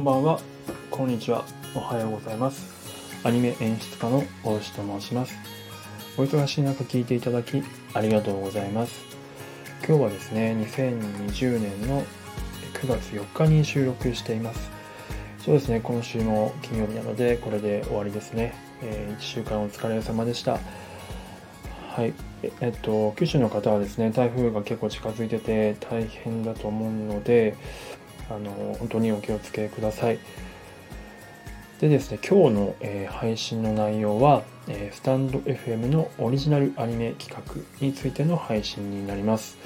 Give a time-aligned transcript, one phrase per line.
[0.00, 0.40] んばんは、
[0.90, 1.44] こんにちは、
[1.74, 2.66] おはようございます。
[3.22, 5.34] アニメ演出家の大石と申します。
[6.16, 7.62] お忙しい中聞いていただき
[7.92, 8.98] ありがとうございます。
[9.86, 12.02] 今日はですね、2020年の
[12.72, 14.70] 9月4日に収録しています。
[15.44, 18.54] そうですね、今週も金曜日なので、これで終わりですね。
[18.82, 20.60] え1週間お疲れ様でした。
[21.90, 22.14] はい。
[22.62, 27.54] えっと、九州の方はですね、台風が結構近づいてて大変だと思うので、
[28.30, 30.18] あの、本当にお気をつけください。
[31.80, 39.58] でですね、今日の、えー配信の内容は、えースタンド FM のオリジナルアニメ企画についての配信になります。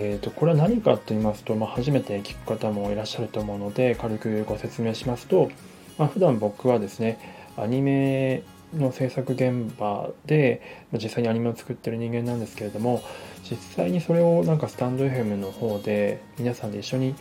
[0.00, 5.50] えー、とこれは何かと言いますと、まあ、初めて聞く方もいらっしゃると思うので軽くご説明しますと、
[5.98, 7.18] まあ、普段僕はですね
[7.56, 8.44] アニメ
[8.76, 10.62] の制作現場で
[10.92, 13.02] まあ実際にアニメを作ってる人間なんですけれども
[13.50, 17.16] 実際にそれをなんかスタンド FM の方で皆さんで一緒に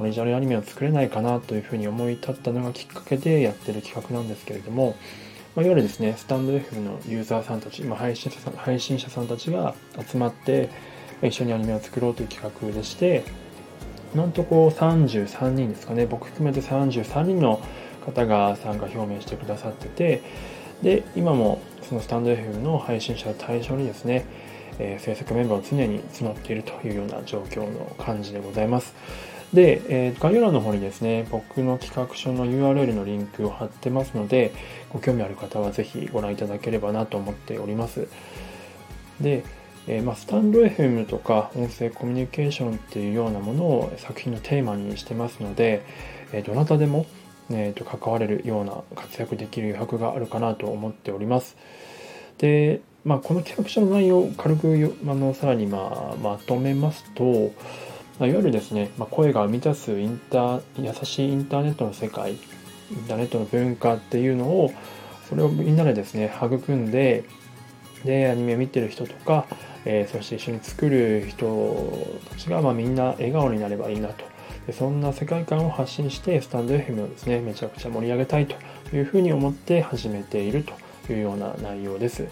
[0.00, 4.96] オリジナルアニメを作れないかなというふうに思い立ったのがきっかけでやってる企画なんですけれども、
[5.54, 9.74] まあ、いわゆるですねスタンド FM のユーザーさんたち、まあ、配信者さん配信者さんたちが
[10.10, 10.70] 集まって
[11.22, 13.24] 一緒にアニメを作ろうという企画でして
[14.14, 17.60] 今んとこう33人ですかね僕含めて33人の
[18.06, 20.22] 方が参加表明してくださってて
[20.82, 24.24] で今もそのスタンド FM の配信者を対象にですね、
[24.78, 28.94] えー制作メンバーを常に募っているというような状況の感じでございます。
[29.52, 34.52] で、えー概要欄の方にですね僕の企画書の URL のリンクを貼ってますので
[34.92, 38.08] ご興味ある方はぜひご覧いただければなと思っております。
[39.20, 39.44] で、
[39.86, 45.82] えーまあ、スタンド FM とか音声コミュニケーションっていうようなものを作品のテーマにしてますので、
[46.32, 47.06] えーどなたでも、
[47.50, 51.56] えーと関われるような活躍できる余白があるかなと思っております。
[52.38, 57.52] で、まあ、この企画書の内容を軽くあのさらに、まあ、まとめますと、
[58.20, 64.70] まあ、いわゆるですね、まあ、声が生み出すインター優しいインターネットの世界インターネットの文化っていうのを
[65.28, 67.24] それをみんなでですね育んで
[68.04, 69.46] でアニメを見てる人とか、
[69.84, 74.24] えーそして一緒に作る人たちが、まあ、みんな笑顔になればいいなと
[74.66, 78.56] でそんな世界観を発信してスタンド FM をですねめちゃくちゃ盛り上げたいと
[78.94, 80.64] いうふうに思って始めている
[81.06, 82.26] というような内容です。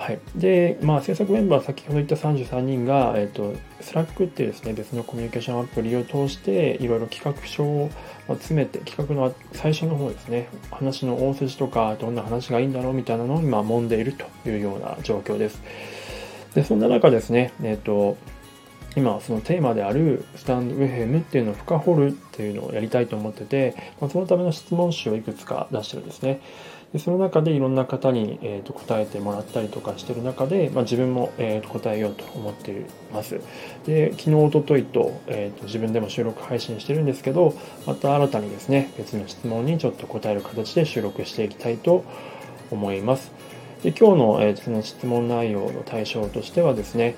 [0.00, 7.90] はい、で、まあ、制作メンバー先ほど言った33人が、えっと、Slack っていうですね別のコミュニケーションアプリを通していろいろ企画書を
[8.26, 15.60] 詰めて企画の最初の方ですね話の大筋とかどんな話がいいんだろうみたいなのを今揉んでいるというような状況です。
[16.54, 18.16] でそんな中ですねえっと
[18.96, 26.40] 今そのテーマであるスタンド FM っていうのを深掘るっていうのをやりたいと思ってて、まあ、そのための質問集をいくつか出してるんですね。
[26.92, 33.40] でその中でいろんな方に、えー、と答えてもらったりとかしてる中で、まあ、自分も、えー、と答えようと思っています
[33.86, 37.54] で昨日おとといと,、えー、と自分でも収録配信してるんですけど
[37.86, 42.04] また新たにですね別の質問にちょっと答える形で収録していきたいと
[42.72, 43.32] 思います
[43.84, 47.14] で今日の、えー、その質問内容の対象としてはですね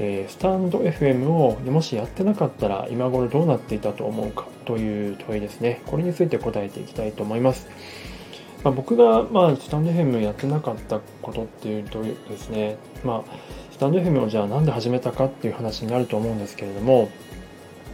[0.00, 5.82] えースタンド FM をもしやってなかったら今頃どうなっていたと思うかという問いですね。
[5.86, 7.68] これについて答えていきたいと思います。
[8.64, 13.32] まあ、僕が、まあ、スタンド FM やってなかったことっていうとですね、まあ、
[13.72, 17.10] スタンド FM をじゃあなんで始めたかっていう話になると思うんですけれども、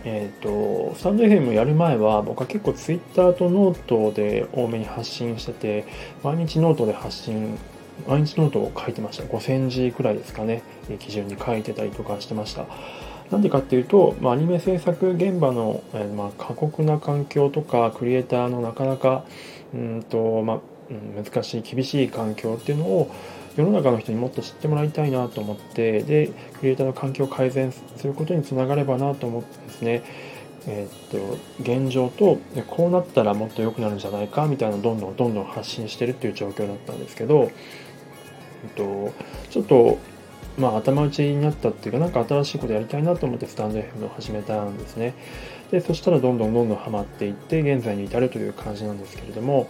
[0.04, 5.84] えっ、と、スタンド FM をやる前は僕は結構 Twitter とノートで多めに発信してて、
[6.22, 7.58] 毎日ノートで発信
[8.06, 9.24] 毎日ノートを書いてました。
[9.24, 10.62] 5000字くらいですかね、
[10.98, 12.66] 基準に書いてたりとかしてました。
[13.30, 19.24] なんでかっていうと、まあ、アニメ制作現場の、えーまあ、過酷な環境とか、クリエイターのなかなか、
[19.74, 20.60] うんと、まあ、
[21.22, 23.10] 難しい、厳しい環境っていうのを、
[23.56, 26.28] 世の中の人にもっと知ってもらいたいなと思って、で、
[26.58, 30.02] クリエイターの環境を改善することにつながればなと思ってですね、
[30.68, 37.52] えーっと現状とこうなったらもっと良くなるんじゃないかみたいなのをどんどんどんどん発信してるっていう状況だったんですけど、
[38.64, 39.12] えっと、
[39.50, 39.98] ちょっと、
[40.58, 45.14] まあ、頭打ちになったっていうか、なんか新しいことやりたいなと思ってスタンド FM を始めたんですね。
[45.70, 49.68] で、そしたらどんどんどんどんハマっていって、現在に至るという感じなんですけれども、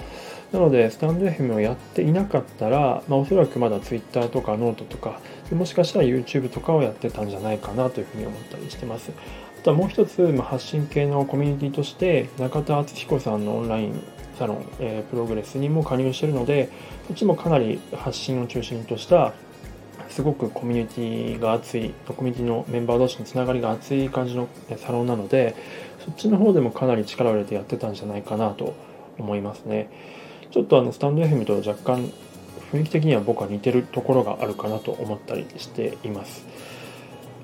[0.52, 9.10] なので、スタンド FM をやっていなかったら、まあ、おそらくまだ Twitter とかノートとか、もしかしたら YouTube とかをやってたんじゃないかなというふうに思ったりしてます。
[9.58, 14.02] あとはもう一つ、まあ、発信系のコミュニティとして、中田敦彦さんのオンライン
[14.38, 16.68] サロン、えープログレスにも加入しているので、
[17.08, 19.32] こっちもかなり発信を中心とした
[20.08, 25.54] すごくコミュニティが熱いコミュニティのメンバー同士のつながりが熱い感じのサロンなので
[26.04, 28.74] そっちの方でもかなり力を入れてやってたんじゃないかなと
[29.18, 29.90] 思いますね。
[30.50, 32.12] ちょっとあのスタンド FM と若干
[32.72, 36.44] 雰囲気的には僕は似てるところがあるかなと思ったりしています。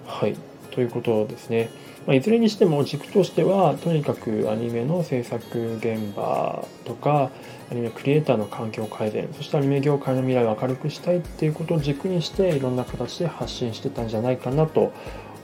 [0.06, 0.51] はい。
[0.72, 1.70] ということですね。
[2.06, 7.30] まあ、いずれにしても軸としてはとにかくアニメの制作現場とか
[7.70, 14.92] アニメクリエイターの環境改善そしてアニメ業界の未来を明るくしたいっていうことを軸にしていろんな形で発信してたんじゃないかなと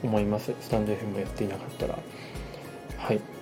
[0.02, 0.52] 思います。
[0.60, 1.98] スタンド FM やっていなかったら。
[2.98, 3.37] はい。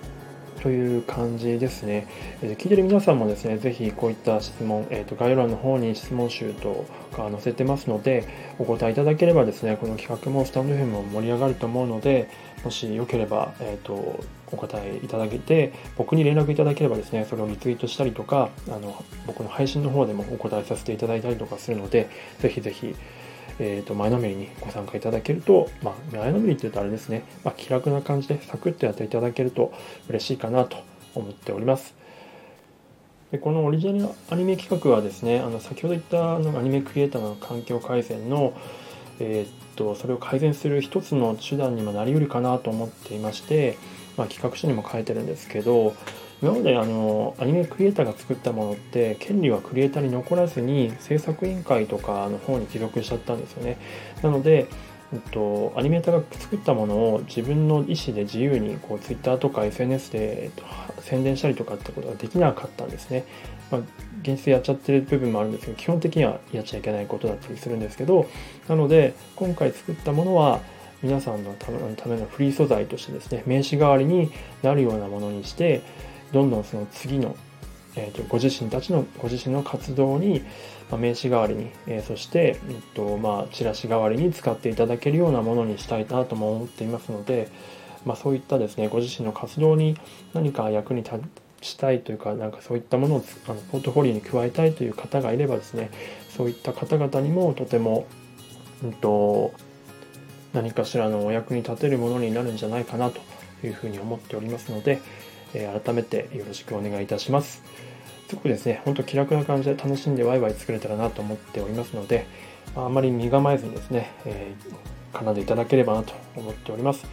[0.67, 2.07] という感じですね。
[2.41, 6.85] え聞いてる皆さんもですね、ぜひこういった質問、えーと、概要欄の方に質問集と
[7.15, 8.27] か載せてますので、
[8.59, 12.29] お答えいただければですね、この企画もスタンド FM も盛り上がると思うので、
[12.65, 14.19] もしよければ、えーと、
[14.51, 22.09] お答えいただけて、僕に連絡いただければですね、それをリツイートしたりとか、あの僕の配信の方でもお答えさせていただいたりとかするので、
[22.39, 22.93] ぜひぜひ、
[23.59, 29.73] えー、と前のめりにご参加いただけると、まあ、前のめりって言うとあれですね、まあ、気楽な感じでサクッとやっていただけると
[30.09, 30.77] 嬉しいかなと
[31.15, 31.95] 思っております。
[33.31, 38.53] でこのオリジナルアニメ企画はですね、あの先ほど言ったあのアニメクリエイターの環境改善の、
[39.19, 43.77] えー、っとそれを改善する一つの手段にもなりうるかなと思っていまして、
[44.15, 45.93] まあ、企画書にも書いてるんですけど、
[46.41, 53.77] 今まであのアニメクリエイターが作ったものって権利はクリエイターに残らずに制作委員会とかの方に記録しちゃったんですよね。
[54.21, 54.67] なので、
[55.13, 60.63] えっと、アニメーターが作ったものを自分の意思で自由にこう Twitter とか SNS で、えっと、
[61.01, 63.25] 宣伝したりとかってことができなかったんですね、
[63.71, 63.81] まあ、
[64.21, 68.27] 現実やっちゃってる部分もあるんですけど基本的にはやっちゃいけないことだったりするんですけど
[68.67, 70.59] なので今回作ったものは
[71.01, 71.71] 皆さんのた
[72.09, 74.31] めのフリー素材としてですね名刺代わりに
[74.63, 75.81] なるようなものにして
[76.31, 77.35] どんどんその次の、
[77.95, 80.41] えーと、ご自身たちのご自身の活動に、
[80.89, 87.49] まあ、名刺代わりに、えー、そして、えーとまあ、チラシ代わりに使っていただけるようなものにしたいなとも思っていますので、
[88.05, 89.97] まあ、そういったですねご自身の活動に
[90.33, 91.19] 何か役に立
[91.61, 95.89] したいというかなんかそういったものをあのポートフォリオに加えたいという方がいればですね
[96.29, 98.05] そういった方々にもとても、
[98.83, 99.53] うんと
[100.53, 103.19] 何かしらのお役に立てるものになるんじゃないかなと
[103.63, 105.01] いうふうに思っておりますので、
[105.57, 107.63] え改めてよろしくお願いいたします。
[108.27, 112.25] すごくですね、ほんと気楽な感じで楽しんでワイワイ作れたらなと思っておりますので、
[112.75, 117.05] あまり身構えずにですね、えー、奏でいただければなと思っております。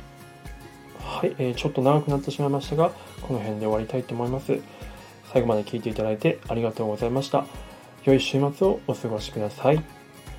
[0.98, 2.90] はい、えー、ちょっと長くなってしまいましたが、
[3.22, 4.58] この辺で終わりたいと思います。
[5.32, 7.46] 最後まで聞いていただいてありがとうございました。
[8.04, 9.82] 良い週末をお過ごしください。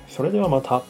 [0.08, 0.82] それではまた。